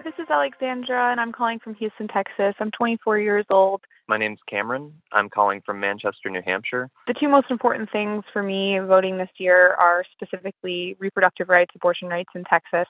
[0.00, 2.54] Hi, this is Alexandra, and I'm calling from Houston, Texas.
[2.58, 3.82] I'm 24 years old.
[4.08, 4.94] My name's Cameron.
[5.12, 6.88] I'm calling from Manchester, New Hampshire.
[7.06, 12.08] The two most important things for me voting this year are specifically reproductive rights, abortion
[12.08, 12.86] rights in Texas,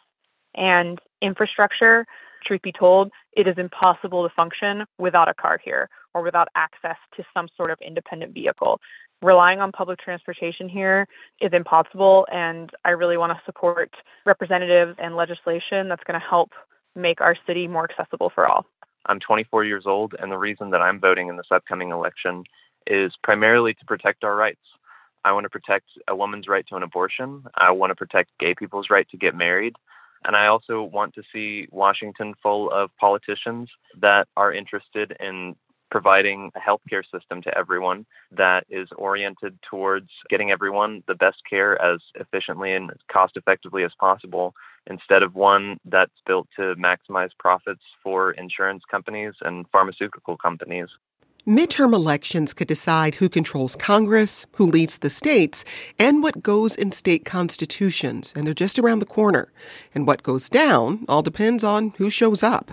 [0.54, 2.07] and infrastructure.
[2.46, 6.96] Truth be told, it is impossible to function without a car here or without access
[7.16, 8.79] to some sort of independent vehicle
[9.22, 11.07] relying on public transportation here
[11.40, 12.27] is impossible.
[12.32, 13.90] And I really want to support
[14.24, 16.50] representatives and legislation that's going to help
[16.94, 18.67] make our city more accessible for all.
[19.07, 22.44] I'm 24 years old, and the reason that I'm voting in this upcoming election
[22.86, 24.61] is primarily to protect our rights.
[25.25, 27.44] I want to protect a woman's right to an abortion.
[27.54, 29.75] I want to protect gay people's right to get married.
[30.25, 35.56] And I also want to see Washington full of politicians that are interested in
[35.91, 41.80] providing a healthcare system to everyone that is oriented towards getting everyone the best care
[41.83, 44.55] as efficiently and cost effectively as possible
[44.91, 50.88] instead of one that's built to maximize profits for insurance companies and pharmaceutical companies.
[51.46, 55.64] Midterm elections could decide who controls Congress, who leads the states,
[55.98, 59.50] and what goes in state constitutions, and they're just around the corner.
[59.94, 62.72] And what goes down all depends on who shows up.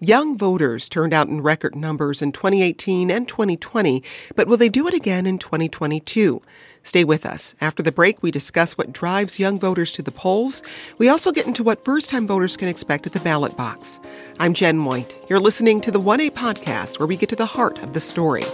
[0.00, 4.02] Young voters turned out in record numbers in 2018 and 2020,
[4.34, 6.40] but will they do it again in 2022?
[6.88, 7.54] Stay with us.
[7.60, 10.62] After the break, we discuss what drives young voters to the polls.
[10.96, 14.00] We also get into what first time voters can expect at the ballot box.
[14.38, 15.14] I'm Jen White.
[15.28, 18.44] You're listening to the 1A podcast, where we get to the heart of the story.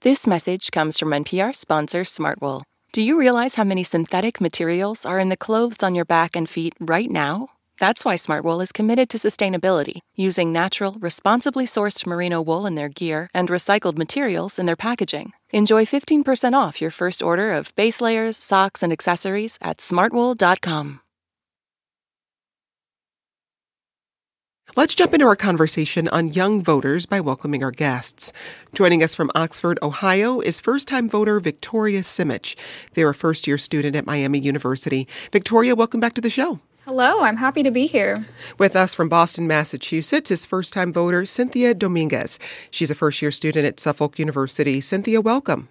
[0.00, 2.62] This message comes from NPR sponsor Smartwool.
[2.94, 6.48] Do you realize how many synthetic materials are in the clothes on your back and
[6.48, 7.48] feet right now?
[7.82, 12.88] That's why Smartwool is committed to sustainability, using natural, responsibly sourced merino wool in their
[12.88, 15.32] gear and recycled materials in their packaging.
[15.50, 21.00] Enjoy 15% off your first order of base layers, socks, and accessories at smartwool.com.
[24.76, 28.32] Let's jump into our conversation on young voters by welcoming our guests.
[28.72, 32.56] Joining us from Oxford, Ohio is first time voter Victoria Simich.
[32.94, 35.08] They're a first year student at Miami University.
[35.32, 36.60] Victoria, welcome back to the show.
[36.84, 38.24] Hello, I'm happy to be here.
[38.58, 42.40] With us from Boston, Massachusetts is first time voter Cynthia Dominguez.
[42.72, 44.80] She's a first year student at Suffolk University.
[44.80, 45.68] Cynthia, welcome.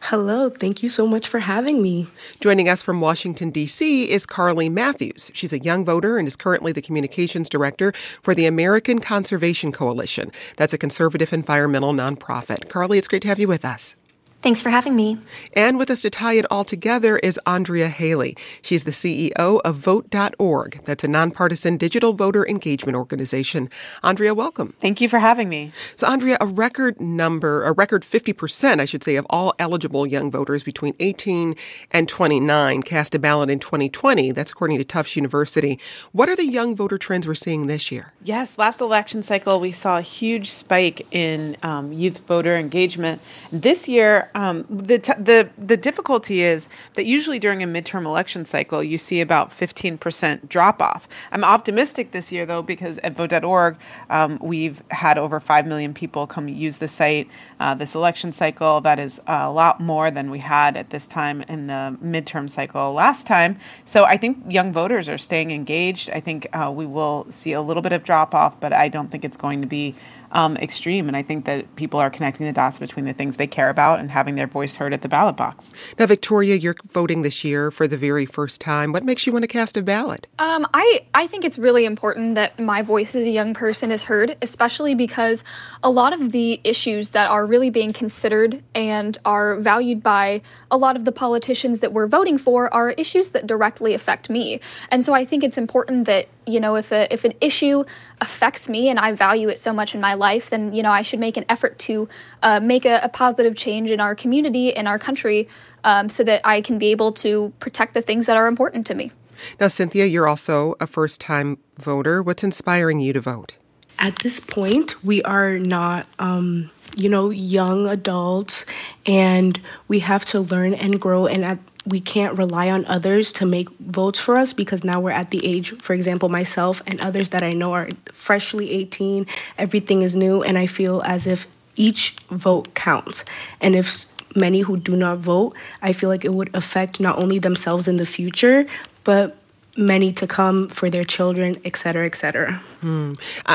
[0.00, 2.08] Hello, thank you so much for having me.
[2.40, 4.10] Joining us from Washington, D.C.
[4.10, 5.30] is Carly Matthews.
[5.32, 10.30] She's a young voter and is currently the communications director for the American Conservation Coalition.
[10.56, 12.68] That's a conservative environmental nonprofit.
[12.68, 13.96] Carly, it's great to have you with us.
[14.42, 15.18] Thanks for having me.
[15.52, 18.34] And with us to tie it all together is Andrea Hailey.
[18.62, 20.80] She's the CEO of Vote.org.
[20.84, 23.68] That's a nonpartisan digital voter engagement organization.
[24.02, 24.72] Andrea, welcome.
[24.80, 25.72] Thank you for having me.
[25.94, 30.30] So, Andrea, a record number, a record 50%, I should say, of all eligible young
[30.30, 31.54] voters between 18
[31.90, 34.32] and 29 cast a ballot in 2020.
[34.32, 35.78] That's according to Tufts University.
[36.12, 38.14] What are the young voter trends we're seeing this year?
[38.24, 43.20] Yes, last election cycle, we saw a huge spike in um, youth voter engagement.
[43.52, 48.44] This year, um, the t- the the difficulty is that usually during a midterm election
[48.44, 51.08] cycle, you see about 15% drop off.
[51.32, 53.76] I'm optimistic this year though because at Vote.org,
[54.08, 58.80] um, we've had over five million people come use the site uh, this election cycle.
[58.80, 62.92] That is a lot more than we had at this time in the midterm cycle
[62.92, 63.58] last time.
[63.84, 66.10] So I think young voters are staying engaged.
[66.10, 69.10] I think uh, we will see a little bit of drop off, but I don't
[69.10, 69.94] think it's going to be
[70.32, 71.08] um, extreme.
[71.08, 74.00] And I think that people are connecting the dots between the things they care about
[74.00, 75.72] and having their voice heard at the ballot box.
[75.98, 78.92] Now, Victoria, you're voting this year for the very first time.
[78.92, 80.26] What makes you want to cast a ballot?
[80.38, 84.04] Um, I, I think it's really important that my voice as a young person is
[84.04, 85.44] heard, especially because
[85.82, 90.76] a lot of the issues that are really being considered and are valued by a
[90.76, 94.60] lot of the politicians that we're voting for are issues that directly affect me.
[94.90, 97.84] And so I think it's important that you know if a if an issue
[98.20, 101.02] affects me and I value it so much in my life, then you know I
[101.02, 102.08] should make an effort to
[102.42, 105.48] uh, make a, a, positive change in our community in our country,
[105.84, 108.94] um, so that I can be able to protect the things that are important to
[108.94, 109.12] me.
[109.58, 112.22] Now, Cynthia, you're also a first time voter.
[112.22, 113.56] What's inspiring you to vote?
[113.98, 116.06] At this point, we are not.
[116.18, 118.66] Um, you know, young adults,
[119.06, 121.26] and we have to learn and grow.
[121.26, 121.58] And at
[121.90, 125.44] we can't rely on others to make votes for us because now we're at the
[125.44, 129.26] age, for example, myself and others that I know are freshly 18,
[129.58, 131.46] everything is new, and I feel as if
[131.76, 133.24] each vote counts.
[133.60, 134.06] And if
[134.36, 137.96] many who do not vote, I feel like it would affect not only themselves in
[137.96, 138.66] the future,
[139.02, 139.36] but
[139.76, 142.54] many to come for their children, et cetera, et cetera.
[142.80, 143.14] Hmm.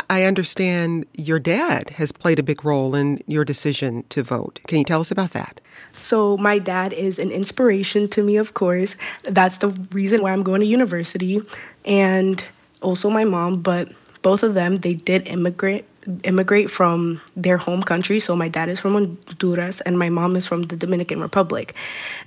[0.10, 4.60] I understand your dad has played a big role in your decision to vote.
[4.68, 5.62] Can you tell us about that?
[5.92, 8.98] So, my dad is an inspiration to me, of course.
[9.24, 11.42] That's the reason why I'm going to university,
[11.86, 12.44] and
[12.82, 13.92] also my mom, but
[14.22, 15.86] both of them, they did immigrate
[16.24, 18.20] immigrate from their home country.
[18.20, 21.74] So my dad is from Honduras and my mom is from the Dominican Republic.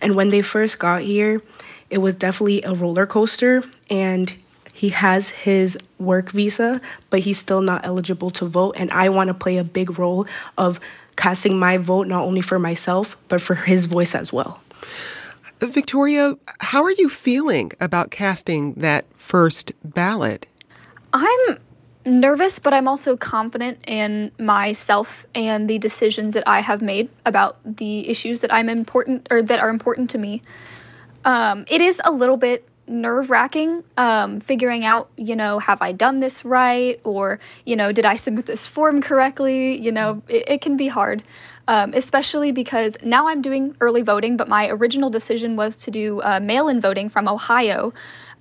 [0.01, 1.41] And when they first got here,
[1.91, 4.35] it was definitely a roller coaster and
[4.73, 6.81] he has his work visa,
[7.11, 8.77] but he's still not eligible to vote.
[8.77, 10.27] And I want to play a big role
[10.57, 10.79] of
[11.17, 14.63] casting my vote not only for myself, but for his voice as well.
[15.61, 20.47] Victoria, how are you feeling about casting that first ballot?
[21.13, 21.59] I'm
[22.07, 27.59] nervous, but I'm also confident in myself and the decisions that I have made about
[27.65, 30.43] the issues that I'm important or that are important to me.
[31.29, 35.93] Um, it is a little bit nerve wracking um, figuring out, you know, have I
[35.93, 36.99] done this right?
[37.05, 39.77] Or, you know, did I submit this form correctly?
[39.77, 41.23] You know, it, it can be hard.
[41.69, 46.23] Um, especially because now I'm doing early voting, but my original decision was to do
[46.23, 47.93] uh, mail in voting from Ohio.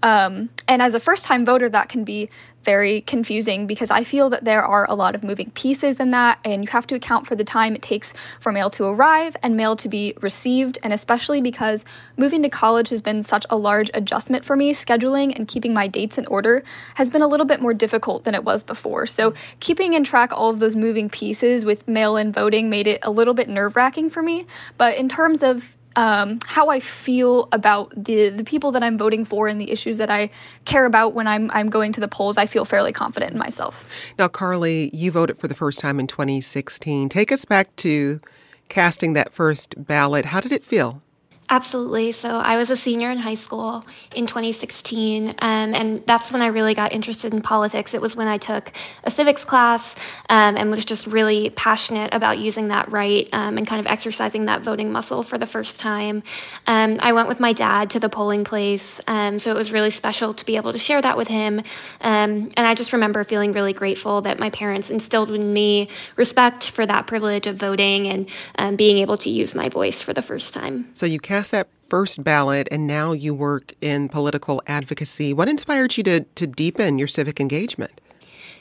[0.04, 2.30] Um, and as a first time voter, that can be
[2.68, 6.38] very confusing because I feel that there are a lot of moving pieces in that,
[6.44, 8.12] and you have to account for the time it takes
[8.42, 10.78] for mail to arrive and mail to be received.
[10.84, 11.86] And especially because
[12.18, 15.88] moving to college has been such a large adjustment for me, scheduling and keeping my
[15.88, 16.62] dates in order
[16.96, 19.06] has been a little bit more difficult than it was before.
[19.06, 23.00] So, keeping in track all of those moving pieces with mail in voting made it
[23.02, 24.46] a little bit nerve wracking for me.
[24.78, 29.26] But in terms of um, how I feel about the the people that I'm voting
[29.26, 30.30] for and the issues that I
[30.64, 33.90] care about when I'm I'm going to the polls, I feel fairly confident in myself.
[34.18, 37.10] Now, Carly, you voted for the first time in 2016.
[37.10, 38.22] Take us back to
[38.70, 40.26] casting that first ballot.
[40.26, 41.02] How did it feel?
[41.50, 42.12] Absolutely.
[42.12, 46.48] So I was a senior in high school in 2016, um, and that's when I
[46.48, 47.94] really got interested in politics.
[47.94, 48.74] It was when I took
[49.06, 49.96] a civics class
[50.28, 54.46] um, and was just really passionate about using that right um, and kind of exercising
[54.46, 56.22] that voting muscle for the first time.
[56.68, 59.92] Um, I went with my dad to the polling place, um, so it was really
[59.92, 61.60] special to be able to share that with him.
[62.02, 66.70] Um, and I just remember feeling really grateful that my parents instilled in me respect
[66.70, 70.54] for that privilege of voting and being able to use my voice for the first
[70.54, 70.90] time.
[70.94, 75.34] So you that first ballot and now you work in political advocacy.
[75.34, 78.02] What inspired you to, to deepen your civic engagement?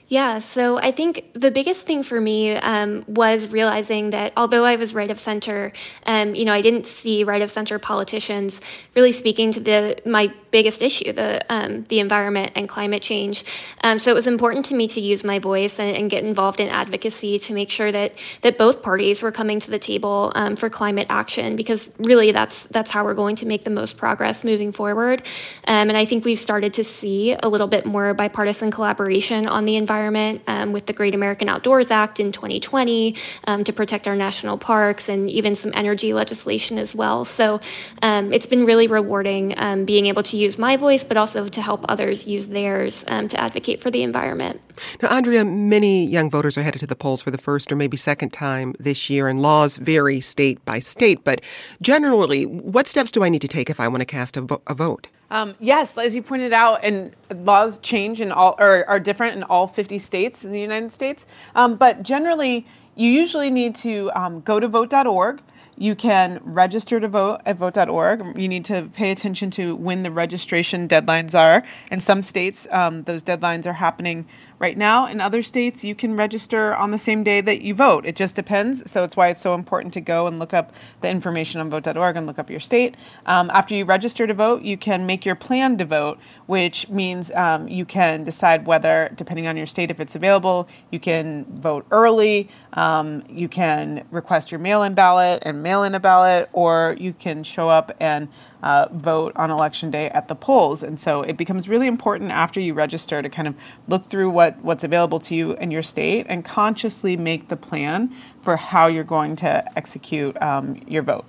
[0.09, 4.77] Yeah, so I think the biggest thing for me um, was realizing that although I
[4.77, 5.73] was right of center,
[6.07, 8.61] um, you know, I didn't see right of center politicians
[8.95, 13.45] really speaking to the my biggest issue, the um, the environment and climate change.
[13.85, 16.61] Um, so it was important to me to use my voice and, and, get involved
[16.61, 20.57] in advocacy to make sure that that both parties were coming to the table um,
[20.57, 24.45] for climate action, because really that's that's how we're going to make the most progress
[24.45, 25.21] moving forward.
[25.67, 29.67] Um, and I think we've started to see a little bit more bipartisan collaboration on
[29.67, 33.15] the environment um, with the Great American Outdoors Act in 2020
[33.47, 37.27] um, to protect our national parks and even some energy legislation as well.
[37.27, 37.61] So
[38.03, 39.55] it's been really rewarding
[39.85, 43.41] being able to use my voice, but also to help others use theirs um, to
[43.41, 44.61] advocate for the environment.
[45.03, 47.97] Now, Andrea, many young voters are headed to the polls for the first or maybe
[47.97, 51.25] second time this year, and laws vary state by state.
[51.25, 51.41] But
[51.83, 54.63] generally, what steps do I need to take if I want to cast a, vo-
[54.67, 55.09] a vote?
[55.31, 59.43] Um, yes, as you pointed out, and laws change in all or are different in
[59.43, 61.27] all 50 states in the United States.
[61.55, 65.43] Um, but generally, you usually need to um, go to vote.org.
[65.79, 68.39] You can register to vote at vote.org.
[68.39, 71.65] You need to pay attention to when the registration deadlines are.
[71.91, 74.27] In some states, um, those deadlines are happening
[74.59, 78.07] Right now, in other states, you can register on the same day that you vote.
[78.07, 78.91] It just depends.
[78.91, 80.73] So it's why it's so important to go and look up
[81.03, 82.97] the information on vote.org and look up your state.
[83.27, 87.31] Um, after you register to vote, you can make your plan to vote, which means
[87.33, 91.87] um, you can decide whether, depending on your state, if it's available, you can vote
[91.91, 96.97] early, um, you can request your mail in ballot and mail in a ballot, or
[96.99, 98.29] you can show up and
[98.67, 100.83] uh, vote on election day at the polls.
[100.83, 103.55] And so it becomes really important after you register to kind of
[103.87, 108.13] look through what, what's available to you in your state and consciously make the plan
[108.43, 111.25] for how you're going to execute um, your vote.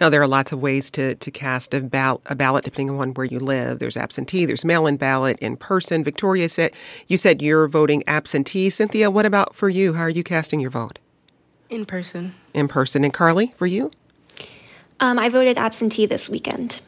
[0.00, 3.14] Now, there are lots of ways to, to cast a, ball- a ballot depending on
[3.14, 3.78] where you live.
[3.78, 6.02] There's absentee, there's mail in ballot, in person.
[6.02, 6.72] Victoria said,
[7.06, 8.70] you said you're voting absentee.
[8.70, 9.92] Cynthia, what about for you?
[9.92, 10.98] How are you casting your vote?
[11.70, 12.34] In person.
[12.52, 13.04] In person.
[13.04, 13.92] And Carly, for you?
[15.02, 16.80] Um, I voted absentee this weekend.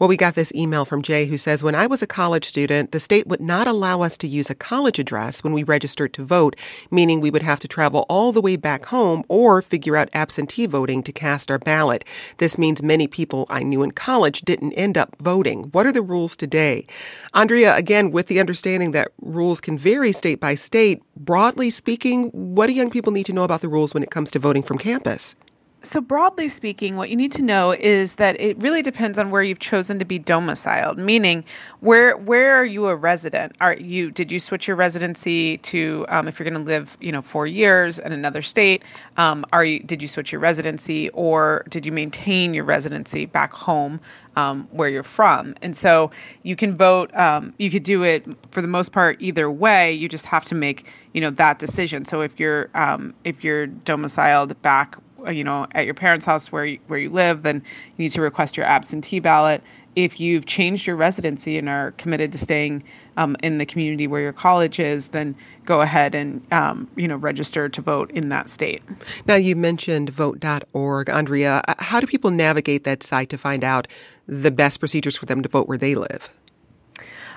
[0.00, 2.90] Well, we got this email from Jay who says When I was a college student,
[2.90, 6.24] the state would not allow us to use a college address when we registered to
[6.24, 6.56] vote,
[6.90, 10.66] meaning we would have to travel all the way back home or figure out absentee
[10.66, 12.04] voting to cast our ballot.
[12.38, 15.64] This means many people I knew in college didn't end up voting.
[15.70, 16.88] What are the rules today?
[17.34, 22.66] Andrea, again, with the understanding that rules can vary state by state, broadly speaking, what
[22.66, 24.76] do young people need to know about the rules when it comes to voting from
[24.76, 25.36] campus?
[25.80, 29.44] So broadly speaking, what you need to know is that it really depends on where
[29.44, 30.98] you've chosen to be domiciled.
[30.98, 31.44] Meaning,
[31.78, 33.54] where where are you a resident?
[33.60, 37.12] Are you did you switch your residency to um, if you're going to live you
[37.12, 38.82] know four years in another state?
[39.16, 43.52] Um, are you did you switch your residency or did you maintain your residency back
[43.52, 44.00] home
[44.34, 45.54] um, where you're from?
[45.62, 46.10] And so
[46.42, 47.14] you can vote.
[47.14, 49.92] Um, you could do it for the most part either way.
[49.92, 52.04] You just have to make you know that decision.
[52.04, 54.98] So if you're um, if you're domiciled back
[55.30, 57.56] you know, at your parents' house where you, where you live, then
[57.96, 59.62] you need to request your absentee ballot.
[59.96, 62.84] If you've changed your residency and are committed to staying
[63.16, 65.34] um, in the community where your college is, then
[65.64, 68.82] go ahead and um, you know register to vote in that state.
[69.26, 71.62] Now you mentioned vote.org, Andrea.
[71.66, 73.88] Uh, how do people navigate that site to find out
[74.28, 76.28] the best procedures for them to vote where they live?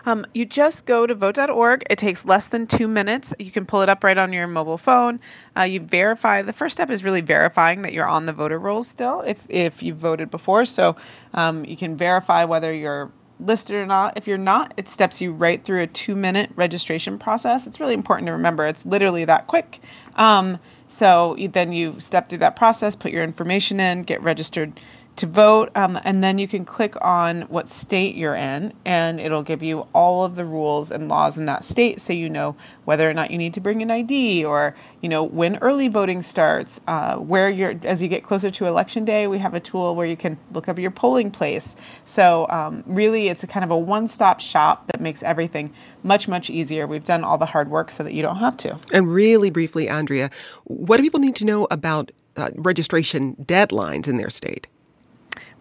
[0.06, 1.84] Um, you just go to vote.org.
[1.90, 3.34] It takes less than two minutes.
[3.40, 5.20] You can pull it up right on your mobile phone.
[5.56, 6.42] Uh, you verify.
[6.42, 9.84] The first step is really verifying that you're on the voter rolls still, if if
[9.84, 10.66] you've voted before.
[10.66, 10.96] So
[11.34, 14.18] um, you can verify whether you're listed or not.
[14.18, 17.68] If you're not, it steps you right through a two minute registration process.
[17.68, 18.66] It's really important to remember.
[18.66, 19.80] It's literally that quick.
[20.16, 24.80] Um, so then you step through that process, put your information in, get registered
[25.18, 29.44] to vote, um, and then you can click on what state you're in, and it'll
[29.44, 33.10] give you all of the rules and laws in that state, so you know whether
[33.10, 36.82] or not you need to bring an ID, or you know when early voting starts.
[36.88, 40.08] Uh, where you're as you get closer to election day, we have a tool where
[40.08, 41.76] you can look up your polling place.
[42.06, 46.50] So um, really, it's a kind of a one-stop shop that makes everything much much
[46.50, 46.88] easier.
[46.88, 48.80] We've done all the hard work so that you don't have to.
[48.94, 50.30] And really briefly, Andrea,
[50.64, 54.68] what do people need to know about uh, registration deadlines in their state?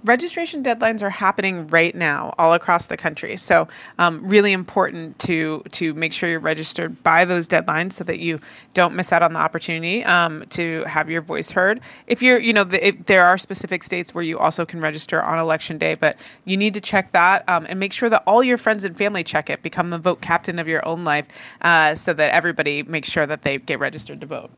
[0.04, 3.37] Registration deadlines are happening right now all across the country.
[3.37, 8.19] So, um, really important to to make sure you're registered by those deadlines so that
[8.19, 8.40] you
[8.75, 11.80] don't miss out on the opportunity um, to have your voice heard.
[12.07, 15.38] If you're, you know, the, there are specific states where you also can register on
[15.38, 18.59] election day, but you need to check that um, and make sure that all your
[18.59, 19.62] friends and family check it.
[19.62, 21.26] Become the vote captain of your own life,
[21.62, 24.50] uh, so that everybody makes sure that they get registered to vote.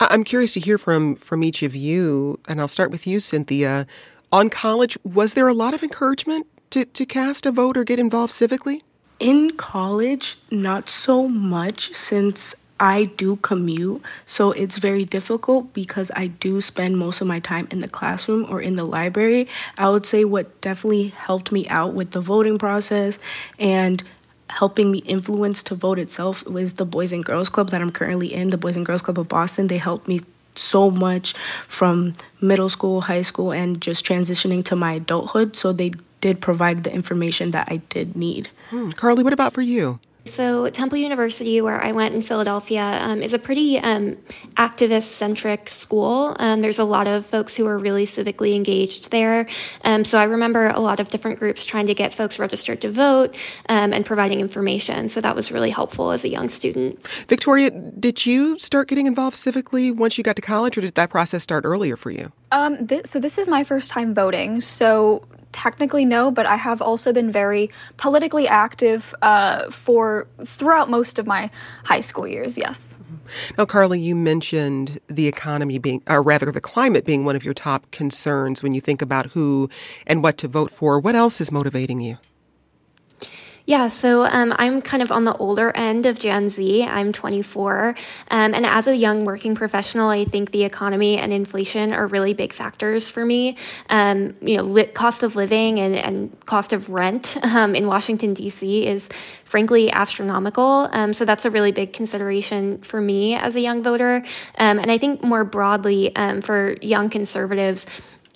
[0.00, 3.86] I'm curious to hear from from each of you, and I'll start with you, Cynthia
[4.32, 7.98] on college, was there a lot of encouragement to, to cast a vote or get
[7.98, 8.82] involved civically?
[9.20, 16.28] In college, not so much since I do commute, so it's very difficult because I
[16.28, 19.48] do spend most of my time in the classroom or in the library.
[19.76, 23.18] I would say what definitely helped me out with the voting process
[23.58, 24.04] and
[24.50, 28.32] helping me influence to vote itself was the Boys and Girls Club that I'm currently
[28.32, 29.66] in, the Boys and Girls Club of Boston.
[29.66, 30.20] They helped me
[30.58, 31.34] so much
[31.68, 35.56] from middle school, high school, and just transitioning to my adulthood.
[35.56, 38.50] So they did provide the information that I did need.
[38.70, 38.90] Hmm.
[38.90, 40.00] Carly, what about for you?
[40.28, 44.16] So, Temple University, where I went in Philadelphia, um, is a pretty um,
[44.56, 46.36] activist centric school.
[46.38, 49.48] Um, there's a lot of folks who are really civically engaged there.
[49.84, 52.90] Um, so, I remember a lot of different groups trying to get folks registered to
[52.90, 53.34] vote
[53.68, 55.08] um, and providing information.
[55.08, 57.06] So, that was really helpful as a young student.
[57.28, 61.10] Victoria, did you start getting involved civically once you got to college, or did that
[61.10, 62.32] process start earlier for you?
[62.52, 64.60] Um, th- so, this is my first time voting.
[64.60, 71.18] So, technically no, but I have also been very politically active uh, for throughout most
[71.18, 71.50] of my
[71.84, 72.56] high school years.
[72.58, 72.94] Yes.
[73.56, 77.54] Now, Carly, you mentioned the economy being, or rather, the climate being one of your
[77.54, 79.68] top concerns when you think about who
[80.06, 80.98] and what to vote for.
[80.98, 82.18] What else is motivating you?
[83.68, 86.84] Yeah, so um, I'm kind of on the older end of Gen Z.
[86.84, 87.94] I'm 24.
[88.30, 92.32] Um, and as a young working professional, I think the economy and inflation are really
[92.32, 93.58] big factors for me.
[93.90, 98.32] Um, you know, li- cost of living and, and cost of rent um, in Washington,
[98.32, 98.86] D.C.
[98.86, 99.10] is
[99.44, 100.88] frankly astronomical.
[100.90, 104.24] Um, so that's a really big consideration for me as a young voter.
[104.56, 107.84] Um, and I think more broadly for young conservatives,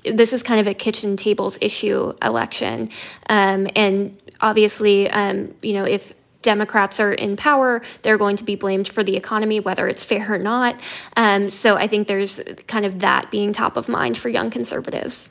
[0.04, 2.90] this is kind of a kitchen tables issue election.
[3.28, 8.56] Um, and obviously, um, you know, if Democrats are in power, they're going to be
[8.56, 10.78] blamed for the economy, whether it's fair or not.
[11.16, 15.30] Um, so I think there's kind of that being top of mind for young conservatives.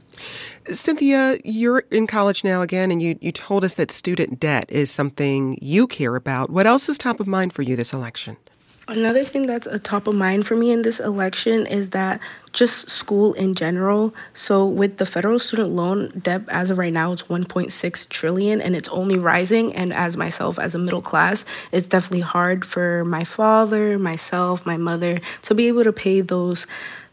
[0.72, 4.92] Cynthia, you're in college now again, and you, you told us that student debt is
[4.92, 6.50] something you care about.
[6.50, 8.38] What else is top of mind for you this election?
[8.92, 12.20] Another thing that's a top of mind for me in this election is that
[12.52, 14.14] just school in general.
[14.34, 18.76] So with the federal student loan debt as of right now it's 1.6 trillion and
[18.76, 23.24] it's only rising and as myself as a middle class, it's definitely hard for my
[23.24, 26.68] father, myself, my mother to be able to pay those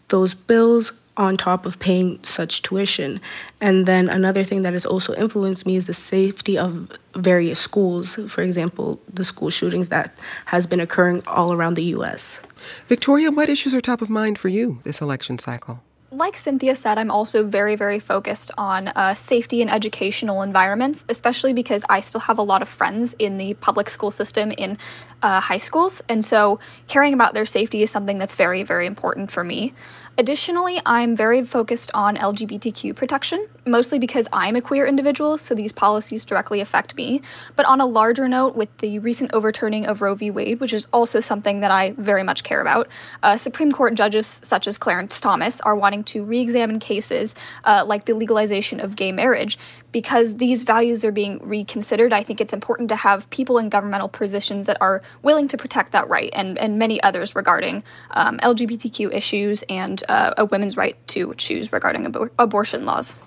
[0.08, 3.20] those bills on top of paying such tuition.
[3.60, 8.14] And then another thing that has also influenced me is the safety of various schools.
[8.28, 12.40] For example, the school shootings that has been occurring all around the US.
[12.86, 15.82] Victoria, what issues are top of mind for you this election cycle?
[16.10, 21.52] Like Cynthia said, I'm also very, very focused on uh, safety and educational environments, especially
[21.52, 24.78] because I still have a lot of friends in the public school system in
[25.22, 26.00] uh, high schools.
[26.08, 29.74] And so caring about their safety is something that's very, very important for me.
[30.18, 35.70] Additionally, I'm very focused on LGBTQ protection, mostly because I'm a queer individual, so these
[35.70, 37.22] policies directly affect me.
[37.54, 40.32] But on a larger note, with the recent overturning of Roe v.
[40.32, 42.88] Wade, which is also something that I very much care about,
[43.22, 47.84] uh, Supreme Court judges such as Clarence Thomas are wanting to re examine cases uh,
[47.86, 49.56] like the legalization of gay marriage.
[49.92, 54.08] Because these values are being reconsidered, I think it's important to have people in governmental
[54.08, 59.14] positions that are willing to protect that right and, and many others regarding um, LGBTQ
[59.14, 63.18] issues and uh, a women's right to choose regarding abor- abortion laws.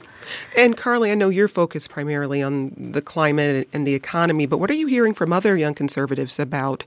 [0.56, 4.70] And Carly, I know you're focused primarily on the climate and the economy, but what
[4.70, 6.84] are you hearing from other young conservatives about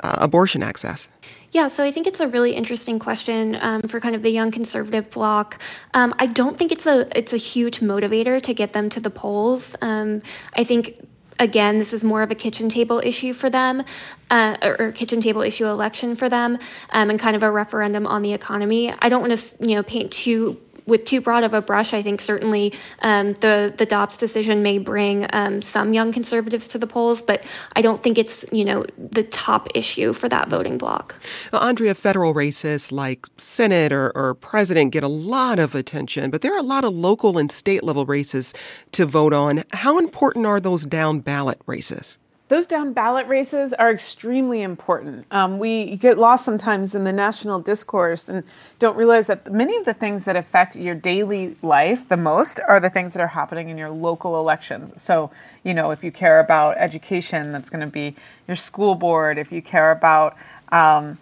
[0.00, 1.08] uh, abortion access?
[1.50, 4.50] Yeah, so I think it's a really interesting question um, for kind of the young
[4.50, 5.58] conservative bloc.
[5.94, 9.10] Um, I don't think it's a it's a huge motivator to get them to the
[9.10, 9.74] polls.
[9.80, 10.20] Um,
[10.54, 10.98] I think
[11.38, 13.84] again, this is more of a kitchen table issue for them,
[14.30, 16.58] uh, or, kitchen table issue election for them,
[16.90, 18.92] um, and kind of a referendum on the economy.
[19.00, 22.02] I don't want to, you know, paint too with too broad of a brush, I
[22.02, 26.86] think certainly um, the the Dobbs decision may bring um, some young conservatives to the
[26.86, 27.44] polls, but
[27.76, 31.20] I don't think it's you know the top issue for that voting bloc.
[31.52, 36.42] Well, Andrea, federal races like Senate or, or president get a lot of attention, but
[36.42, 38.54] there are a lot of local and state level races
[38.92, 39.64] to vote on.
[39.72, 42.18] How important are those down ballot races?
[42.48, 45.26] Those down ballot races are extremely important.
[45.30, 48.42] Um, we get lost sometimes in the national discourse and
[48.78, 52.80] don't realize that many of the things that affect your daily life the most are
[52.80, 55.00] the things that are happening in your local elections.
[55.00, 55.30] So,
[55.62, 59.36] you know, if you care about education, that's going to be your school board.
[59.36, 60.36] If you care about,
[60.72, 61.18] um,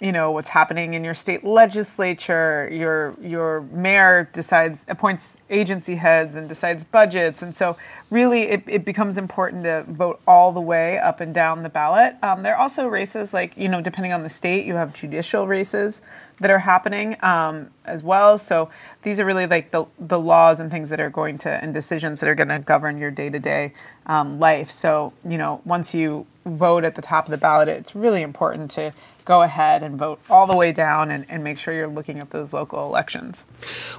[0.00, 6.36] you know what's happening in your state legislature your your mayor decides appoints agency heads
[6.36, 7.42] and decides budgets.
[7.42, 7.76] And so
[8.10, 12.16] really it, it becomes important to vote all the way up and down the ballot.
[12.22, 15.46] Um, there are also races like you know depending on the state you have judicial
[15.46, 16.02] races
[16.38, 18.36] that are happening um, as well.
[18.36, 18.68] So
[19.02, 22.20] these are really like the, the laws and things that are going to and decisions
[22.20, 23.72] that are going to govern your day-to-day
[24.06, 27.94] um, life so you know once you vote at the top of the ballot it's
[27.94, 28.92] really important to
[29.26, 32.30] go ahead and vote all the way down and, and make sure you're looking at
[32.30, 33.44] those local elections.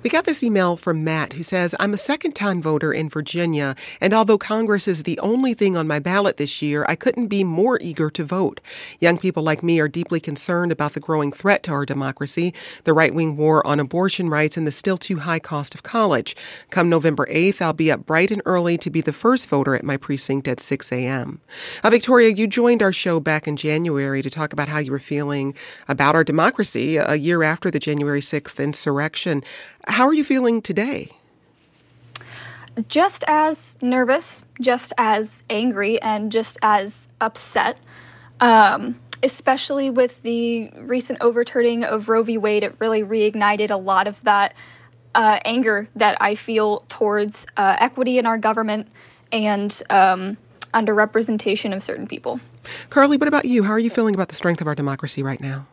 [0.02, 3.76] We got this email from Matt who says, I'm a second time voter in Virginia,
[4.00, 7.44] and although Congress is the only thing on my ballot this year, I couldn't be
[7.44, 8.62] more eager to vote.
[9.02, 12.54] Young people like me are deeply concerned about the growing threat to our democracy,
[12.86, 16.38] the right wing war on abortion rights, and the still too high cost of college.
[16.70, 19.84] Come November 8th, I'll be up bright and early to be the first voter at
[19.84, 21.42] my precinct at 6 a.m.
[21.84, 25.00] Uh, Victoria, you joined our show back in January to talk about how you were
[25.00, 25.54] feeling feeling
[25.88, 29.44] about our democracy a year after the January 6th insurrection.
[29.88, 31.12] How are you feeling today?
[32.88, 37.80] Just as nervous, just as angry, and just as upset.
[38.40, 42.38] Um, especially with the recent overturning of Roe v.
[42.38, 44.54] Wade, it really reignited a lot of that
[45.16, 48.88] uh, anger that I feel towards uh, equity in our government
[49.32, 50.38] and um,
[50.74, 52.40] underrepresentation of certain people.
[52.90, 53.64] Carly, what about you?
[53.64, 55.66] How are you feeling about the strength of our democracy right now?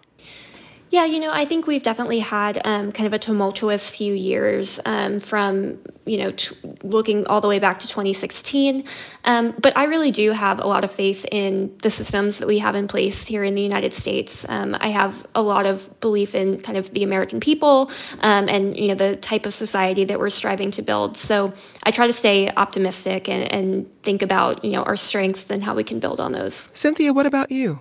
[0.94, 4.78] Yeah, you know, I think we've definitely had um, kind of a tumultuous few years
[4.86, 6.54] um, from, you know, t-
[6.84, 8.84] looking all the way back to 2016.
[9.24, 12.60] Um, but I really do have a lot of faith in the systems that we
[12.60, 14.46] have in place here in the United States.
[14.48, 18.76] Um, I have a lot of belief in kind of the American people um, and,
[18.78, 21.16] you know, the type of society that we're striving to build.
[21.16, 25.64] So I try to stay optimistic and, and think about, you know, our strengths and
[25.64, 26.70] how we can build on those.
[26.72, 27.80] Cynthia, what about you?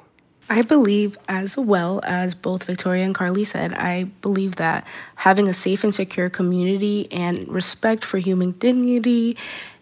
[0.54, 4.86] I believe, as well as both Victoria and Carly said, I believe that
[5.16, 9.36] having a safe and secure community and respect for human dignity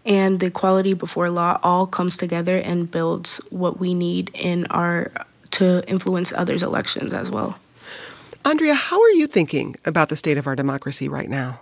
[0.06, 5.12] and the equality before law all comes together and builds what we need in our
[5.60, 7.60] to influence others' elections as well.
[8.46, 11.60] Andrea, how are you thinking about the state of our democracy right now?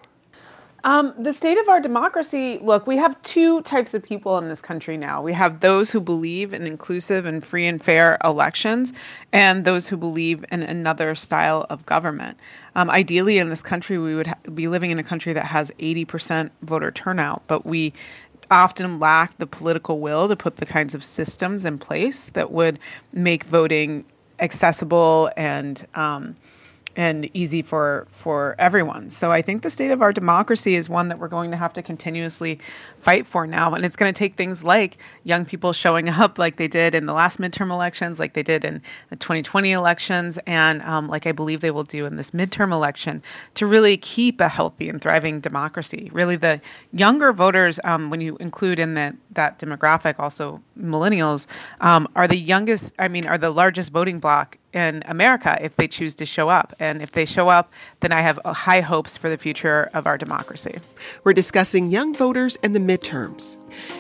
[0.83, 4.61] Um, the state of our democracy look, we have two types of people in this
[4.61, 5.21] country now.
[5.21, 8.93] We have those who believe in inclusive and free and fair elections,
[9.33, 12.39] and those who believe in another style of government.
[12.75, 15.71] Um, ideally, in this country, we would ha- be living in a country that has
[15.79, 17.93] 80% voter turnout, but we
[18.51, 22.79] often lack the political will to put the kinds of systems in place that would
[23.13, 24.05] make voting
[24.39, 26.35] accessible and um,
[26.99, 29.09] and easy for for everyone.
[29.09, 31.71] So I think the state of our democracy is one that we're going to have
[31.73, 32.59] to continuously
[32.99, 36.57] fight for now, and it's going to take things like young people showing up, like
[36.57, 40.81] they did in the last midterm elections, like they did in the 2020 elections, and
[40.83, 43.21] um, like I believe they will do in this midterm election,
[43.55, 46.09] to really keep a healthy and thriving democracy.
[46.13, 51.47] Really, the younger voters, um, when you include in that that demographic also millennials,
[51.81, 52.93] um, are the youngest.
[52.99, 56.73] I mean, are the largest voting bloc in America if they choose to show up.
[56.79, 60.17] And if they show up, then I have high hopes for the future of our
[60.17, 60.79] democracy.
[61.23, 63.58] We're discussing young voters and the midterms.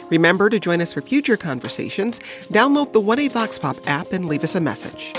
[0.09, 2.19] Remember to join us for future conversations.
[2.51, 5.13] Download the 1A Vox Pop app and leave us a message.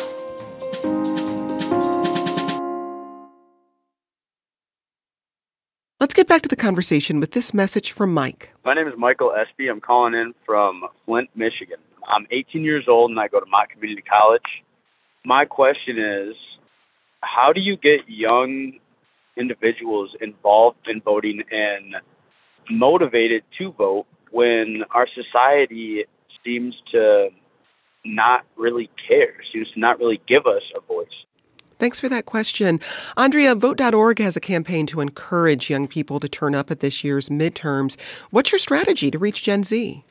[6.00, 8.50] Let's get back to the conversation with this message from Mike.
[8.64, 9.68] My name is Michael Espy.
[9.68, 11.78] I'm calling in from Flint, Michigan.
[12.08, 14.64] I'm 18 years old and I go to Mott Community College
[15.24, 16.34] my question is
[17.22, 18.78] how do you get young
[19.36, 21.96] individuals involved in voting and
[22.70, 26.04] motivated to vote when our society
[26.44, 27.28] seems to
[28.04, 31.08] not really care, seems to not really give us a voice?
[31.78, 32.78] Thanks for that question.
[33.16, 37.30] Andrea, Vote.org has a campaign to encourage young people to turn up at this year's
[37.30, 37.98] midterms.
[38.30, 40.04] What's your strategy to reach Gen Z?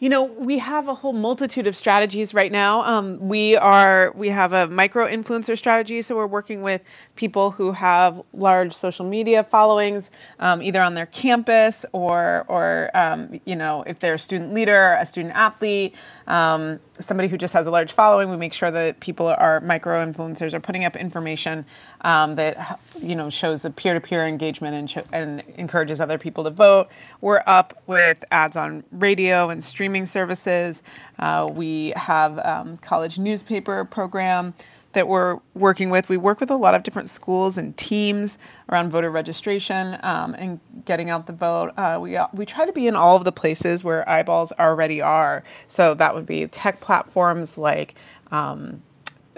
[0.00, 2.82] You know, we have a whole multitude of strategies right now.
[2.82, 6.82] Um, we are we have a micro influencer strategy, so we're working with
[7.16, 13.40] people who have large social media followings, um, either on their campus or or um,
[13.44, 15.96] you know if they're a student leader, a student athlete,
[16.28, 18.30] um, somebody who just has a large following.
[18.30, 21.66] We make sure that people are micro influencers are putting up information
[22.02, 26.44] um, that you know shows the peer to peer engagement and, and encourages other people
[26.44, 26.88] to vote.
[27.20, 30.82] We're up with ads on radio and streaming services.
[31.18, 34.54] Uh, we have um, college newspaper program
[34.92, 36.08] that we're working with.
[36.08, 40.60] We work with a lot of different schools and teams around voter registration um, and
[40.84, 41.72] getting out the vote.
[41.76, 45.44] Uh, we we try to be in all of the places where eyeballs already are.
[45.66, 47.94] So that would be tech platforms like
[48.30, 48.82] um,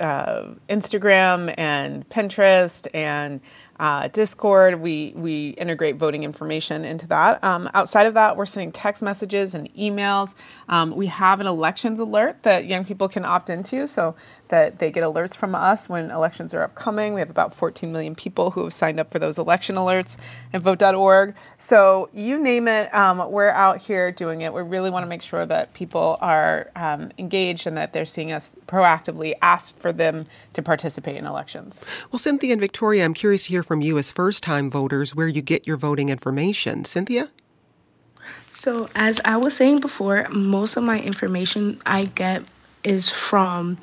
[0.00, 3.40] uh, Instagram and Pinterest and
[3.78, 4.80] uh, Discord.
[4.80, 7.42] We we integrate voting information into that.
[7.42, 10.34] Um, outside of that, we're sending text messages and emails.
[10.68, 13.86] Um, we have an elections alert that young people can opt into.
[13.86, 14.14] So
[14.50, 17.14] that they get alerts from us when elections are upcoming.
[17.14, 20.16] We have about 14 million people who have signed up for those election alerts
[20.52, 21.34] at vote.org.
[21.58, 24.52] So you name it, um, we're out here doing it.
[24.52, 28.32] We really want to make sure that people are um, engaged and that they're seeing
[28.32, 31.84] us proactively ask for them to participate in elections.
[32.12, 35.28] Well, Cynthia and Victoria, I'm curious to hear from you as first time voters where
[35.28, 36.84] you get your voting information.
[36.84, 37.30] Cynthia?
[38.48, 42.42] So, as I was saying before, most of my information I get
[42.84, 43.78] is from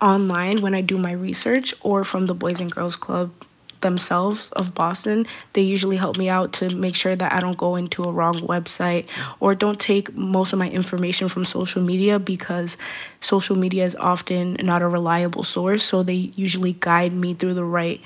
[0.00, 3.32] online when I do my research or from the Boys and Girls Club
[3.80, 5.26] themselves of Boston.
[5.52, 8.34] They usually help me out to make sure that I don't go into a wrong
[8.40, 9.06] website
[9.40, 12.76] or don't take most of my information from social media because
[13.20, 15.84] social media is often not a reliable source.
[15.84, 18.00] So they usually guide me through the right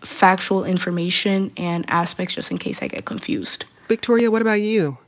[0.00, 3.64] factual information and aspects just in case I get confused.
[3.86, 4.98] Victoria, what about you?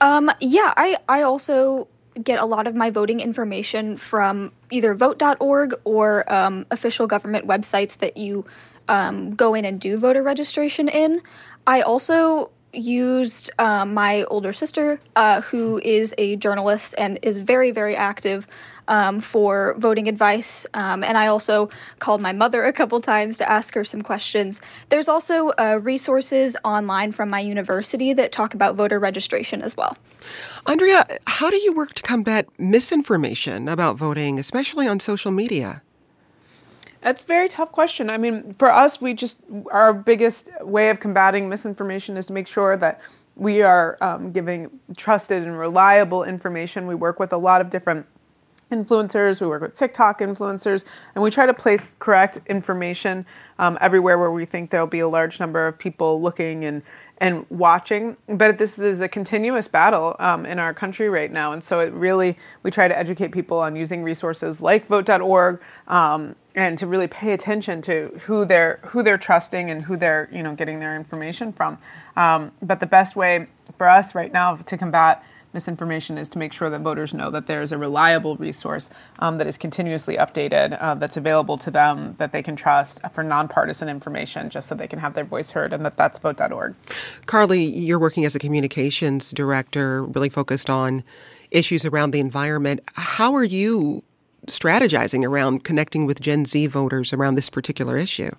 [0.00, 1.88] Um, yeah, I, I also
[2.22, 7.98] get a lot of my voting information from either vote.org or um, official government websites
[7.98, 8.44] that you
[8.88, 11.20] um, go in and do voter registration in.
[11.66, 17.70] I also used um, my older sister, uh, who is a journalist and is very,
[17.70, 18.46] very active
[18.88, 20.66] um, for voting advice.
[20.74, 24.60] Um, and I also called my mother a couple times to ask her some questions.
[24.88, 29.96] There's also uh, resources online from my university that talk about voter registration as well.
[30.66, 35.82] Andrea, how do you work to combat misinformation about voting, especially on social media?
[37.02, 38.10] That's a very tough question.
[38.10, 39.40] I mean, for us, we just,
[39.72, 43.00] our biggest way of combating misinformation is to make sure that
[43.36, 46.86] we are um, giving trusted and reliable information.
[46.86, 48.06] We work with a lot of different
[48.70, 53.26] influencers, we work with TikTok influencers, and we try to place correct information
[53.58, 56.82] um, everywhere where we think there'll be a large number of people looking and
[57.20, 58.16] and watching.
[58.28, 61.92] But this is a continuous battle um, in our country right now, and so it
[61.92, 65.60] really we try to educate people on using resources like Vote.org.
[65.86, 70.28] Um, and to really pay attention to who they're who they're trusting and who they're
[70.32, 71.78] you know getting their information from.
[72.16, 73.46] Um, but the best way
[73.78, 77.46] for us right now to combat misinformation is to make sure that voters know that
[77.46, 82.14] there is a reliable resource um, that is continuously updated, uh, that's available to them,
[82.18, 85.72] that they can trust for nonpartisan information, just so they can have their voice heard,
[85.72, 86.74] and that that's vote.org.
[87.26, 91.02] Carly, you're working as a communications director, really focused on
[91.50, 92.80] issues around the environment.
[92.94, 94.02] How are you
[94.46, 98.30] strategizing around connecting with Gen Z voters around this particular issue?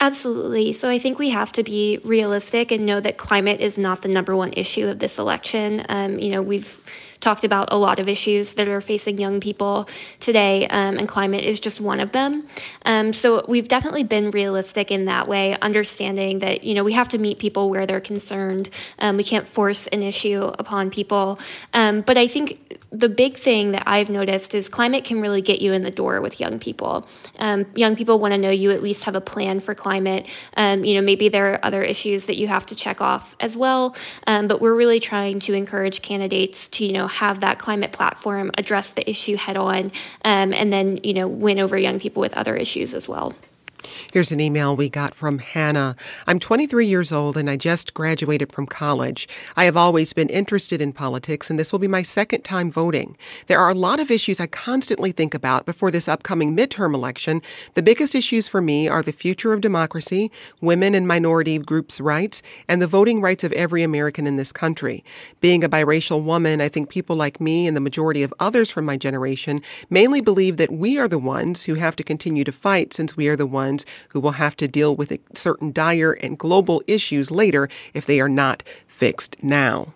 [0.00, 0.72] Absolutely.
[0.72, 4.08] So I think we have to be realistic and know that climate is not the
[4.08, 5.84] number one issue of this election.
[5.88, 6.78] Um, you know, we've
[7.20, 9.88] talked about a lot of issues that are facing young people
[10.20, 12.46] today, um, and climate is just one of them.
[12.84, 17.08] Um, so we've definitely been realistic in that way, understanding that you know we have
[17.10, 18.70] to meet people where they're concerned.
[18.98, 21.38] Um, we can't force an issue upon people.
[21.72, 25.60] Um, but I think the big thing that I've noticed is climate can really get
[25.60, 27.08] you in the door with young people.
[27.38, 30.28] Um, young people want to know you at least have a plan for climate.
[30.56, 33.56] Um, you know, maybe there are other issues that you have to check off as
[33.56, 33.96] well.
[34.26, 38.90] but we're really trying to encourage candidates to you know have that climate platform address
[38.90, 39.92] the issue head on
[40.24, 43.34] um, and then, you know, win over young people with other issues as well.
[44.12, 45.96] Here's an email we got from Hannah.
[46.26, 49.28] I'm 23 years old and I just graduated from college.
[49.56, 53.16] I have always been interested in politics and this will be my second time voting.
[53.46, 57.42] There are a lot of issues I constantly think about before this upcoming midterm election.
[57.74, 62.42] The biggest issues for me are the future of democracy, women and minority groups' rights,
[62.68, 65.04] and the voting rights of every American in this country.
[65.40, 68.84] Being a biracial woman, I think people like me and the majority of others from
[68.84, 72.94] my generation mainly believe that we are the ones who have to continue to fight
[72.94, 76.38] since we are the ones ones who will have to deal with certain dire and
[76.38, 79.94] global issues later if they are not fixed now.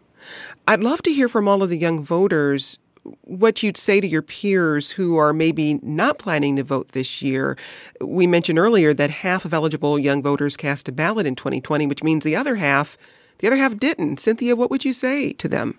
[0.66, 2.78] I'd love to hear from all of the young voters
[3.22, 7.56] what you'd say to your peers who are maybe not planning to vote this year.
[8.00, 12.02] We mentioned earlier that half of eligible young voters cast a ballot in 2020, which
[12.02, 12.98] means the other half,
[13.38, 14.20] the other half didn't.
[14.20, 15.78] Cynthia, what would you say to them?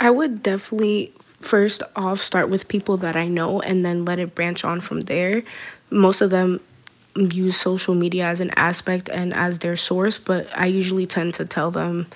[0.00, 4.34] I would definitely first off start with people that I know and then let it
[4.34, 5.42] branch on from there.
[5.90, 6.60] Most of them
[7.16, 11.44] use social media as an aspect and as their source, but I usually tend to
[11.44, 12.06] tell them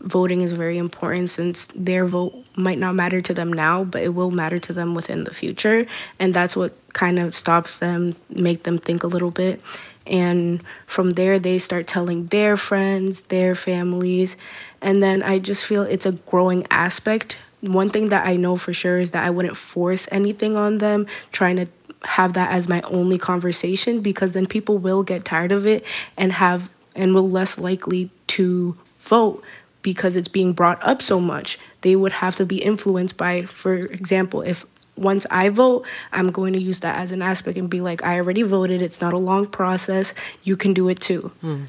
[0.00, 4.10] voting is very important since their vote might not matter to them now, but it
[4.10, 5.86] will matter to them within the future.
[6.18, 9.60] And that's what kind of stops them, make them think a little bit.
[10.06, 14.36] And from there, they start telling their friends, their families.
[14.80, 17.36] And then I just feel it's a growing aspect.
[17.60, 21.06] One thing that I know for sure is that I wouldn't force anything on them,
[21.32, 21.66] trying to
[22.04, 25.84] have that as my only conversation because then people will get tired of it
[26.16, 29.42] and have and will less likely to vote
[29.82, 31.58] because it's being brought up so much.
[31.82, 36.52] They would have to be influenced by, for example, if once I vote, I'm going
[36.54, 38.82] to use that as an aspect and be like, I already voted.
[38.82, 40.12] It's not a long process.
[40.42, 41.30] You can do it too.
[41.40, 41.64] Hmm.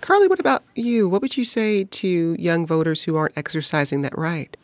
[0.00, 1.08] Carly, what about you?
[1.08, 4.54] What would you say to young voters who aren't exercising that right?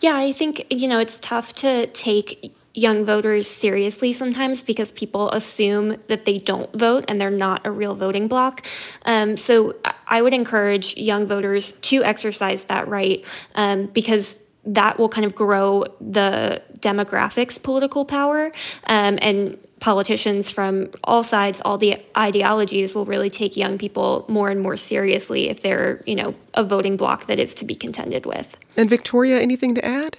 [0.00, 5.30] Yeah, I think, you know, it's tough to take young voters seriously sometimes because people
[5.30, 8.64] assume that they don't vote and they're not a real voting bloc.
[9.04, 9.74] Um, so
[10.06, 15.34] I would encourage young voters to exercise that right um, because that will kind of
[15.34, 18.52] grow the demographics political power
[18.84, 24.50] um, and politicians from all sides all the ideologies will really take young people more
[24.50, 28.26] and more seriously if they're you know a voting bloc that is to be contended
[28.26, 30.18] with and victoria anything to add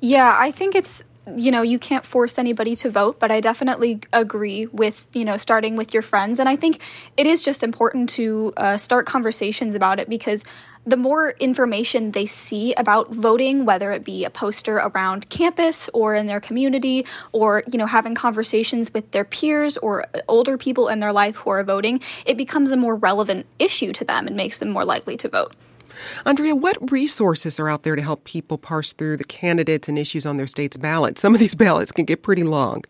[0.00, 1.04] yeah i think it's
[1.36, 5.36] you know, you can't force anybody to vote, but I definitely agree with, you know,
[5.36, 6.40] starting with your friends.
[6.40, 6.80] And I think
[7.16, 10.42] it is just important to uh, start conversations about it because
[10.84, 16.16] the more information they see about voting, whether it be a poster around campus or
[16.16, 20.98] in their community, or, you know, having conversations with their peers or older people in
[20.98, 24.58] their life who are voting, it becomes a more relevant issue to them and makes
[24.58, 25.54] them more likely to vote.
[26.24, 30.26] Andrea, what resources are out there to help people parse through the candidates and issues
[30.26, 31.18] on their state's ballot?
[31.18, 32.84] Some of these ballots can get pretty long.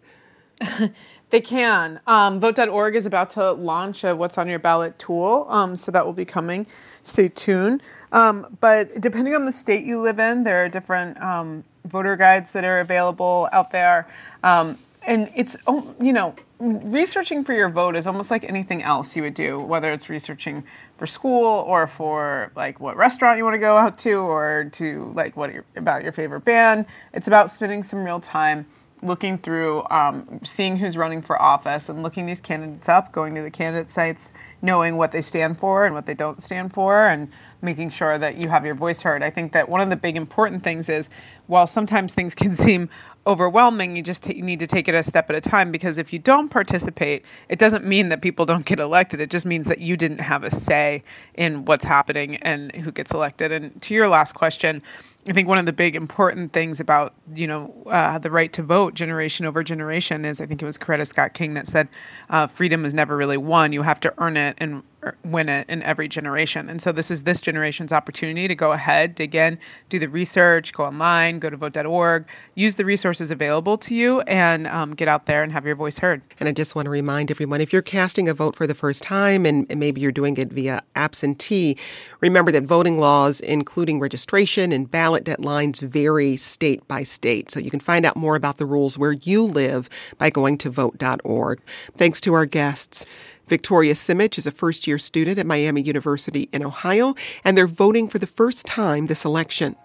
[1.31, 2.01] they can.
[2.07, 6.05] Um, Vote.org is about to launch a What's on Your Ballot tool, um, so that
[6.05, 6.66] will be coming.
[7.03, 7.83] Stay tuned.
[8.12, 12.53] Um, but depending on the state you live in, there are different um, voter guides
[12.53, 14.09] that are available out there.
[14.42, 19.16] Um, and it's, oh, you know, researching for your vote is almost like anything else
[19.16, 20.64] you would do, whether it's researching
[21.03, 25.12] for school or for like what restaurant you want to go out to or to
[25.17, 26.87] like what your, about your favorite band.
[27.12, 28.67] It's about spending some real time
[29.03, 33.43] looking through, um, seeing who's running for office and looking these candidates up, going to
[33.43, 37.29] the candidate sites, knowing what they stand for and what they don't stand for, and
[37.61, 39.22] making sure that you have your voice heard.
[39.22, 41.11] I think that one of the big important things is
[41.46, 42.88] while sometimes things can seem
[43.27, 45.98] overwhelming, you just t- you need to take it a step at a time because
[45.98, 49.20] if you don't participate, it doesn't mean that people don't get elected.
[49.20, 53.12] It just means that you didn't have a say in what's happening and who gets
[53.12, 53.53] elected.
[53.53, 54.83] And to your last question,
[55.29, 58.63] I think one of the big important things about you know uh, the right to
[58.63, 61.89] vote generation over generation is I think it was Coretta Scott King that said
[62.29, 63.73] uh, freedom is never really won.
[63.73, 64.83] You have to earn it and
[65.25, 66.69] win it in every generation.
[66.69, 70.73] And so this is this generation's opportunity to go ahead, dig in, do the research,
[70.73, 75.27] go online, go to vote.org, use the resources available to you, and um, get out
[75.27, 76.23] there and have your voice heard.
[76.38, 79.03] And I just want to remind everyone if you're casting a vote for the first
[79.03, 81.77] time and maybe you're doing it via absentee,
[82.21, 87.51] remember that voting laws, including registration and ballot deadlines, vary state by state.
[87.51, 89.88] So you can find out more about the rules where you live
[90.19, 91.61] by going to vote.org.
[91.97, 93.07] Thanks to our guests.
[93.48, 98.09] Victoria Simich is a first year student at Miami University in Ohio, and they're voting
[98.09, 99.76] for the first time this election.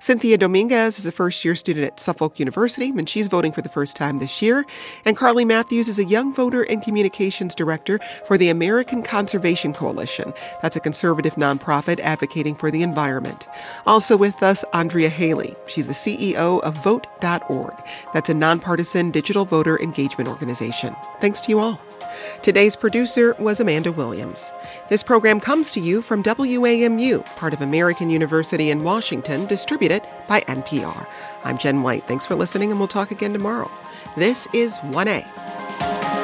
[0.00, 3.68] Cynthia Dominguez is a first year student at Suffolk University, and she's voting for the
[3.68, 4.64] first time this year.
[5.04, 10.32] And Carly Matthews is a young voter and communications director for the American Conservation Coalition.
[10.60, 13.46] That's a conservative nonprofit advocating for the environment.
[13.86, 15.54] Also with us, Andrea Hailey.
[15.68, 17.74] She's the CEO of Vote.org.
[18.12, 20.96] That's a nonpartisan digital voter engagement organization.
[21.20, 21.80] Thanks to you all.
[22.42, 24.52] Today's producer was Amanda Williams.
[24.88, 30.40] This program comes to you from WAMU, part of American University in Washington, distributed by
[30.40, 31.06] NPR.
[31.44, 32.02] I'm Jen White.
[32.08, 33.70] Thanks for listening, and we'll talk again tomorrow.
[34.16, 36.21] This is 1A.